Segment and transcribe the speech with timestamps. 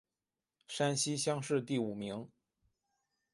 [0.67, 2.27] 山西乡试第五名。